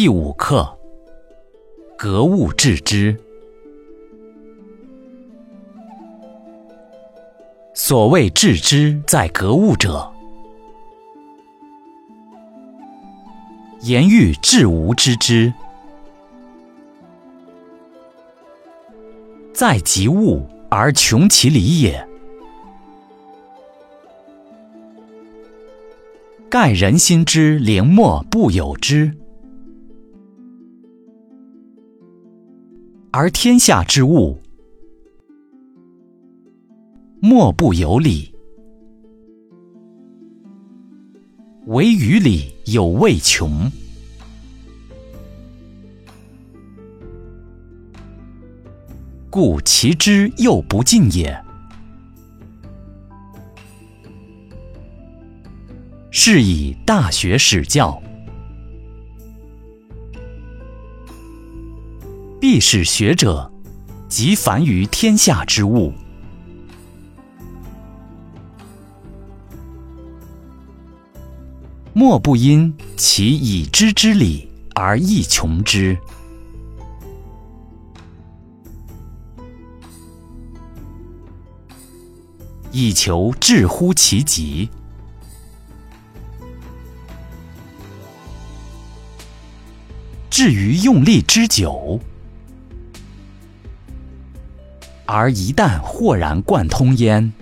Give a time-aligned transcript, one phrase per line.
[0.00, 0.78] 第五课：
[1.98, 3.14] 格物致知。
[7.74, 10.10] 所谓致知，在格物者。
[13.82, 15.52] 言欲致无知之，
[19.52, 22.08] 在及物而穷其理也。
[26.48, 29.14] 盖人心之灵墨不有之，
[33.12, 34.40] 而天下之物
[37.20, 38.32] 莫不有理。
[41.66, 43.70] 唯于理有未穷，
[49.28, 51.44] 故其知又不尽也。
[56.10, 58.02] 是以大学始教，
[62.40, 63.52] 必使学者
[64.08, 65.92] 极繁于天下之物。
[71.92, 75.98] 莫不因其已知之理而益穷之，
[82.72, 84.66] 以求至乎其极。
[90.30, 92.00] 至于用力之久，
[95.12, 97.32] 而一旦豁然贯通焉。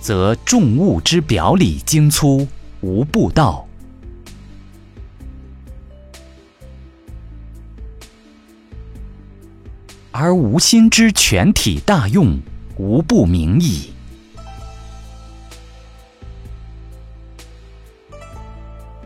[0.00, 2.46] 则众物之表里精粗
[2.80, 3.66] 无不道，
[10.12, 12.38] 而无心之全体大用
[12.76, 13.92] 无不明矣。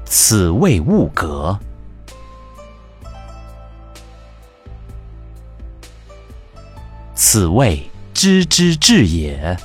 [0.05, 1.59] 此谓物格，
[7.16, 7.82] 此谓
[8.12, 9.56] 知之至也。